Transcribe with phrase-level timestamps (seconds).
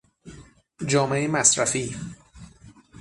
[0.85, 1.95] جامعهی مصرفی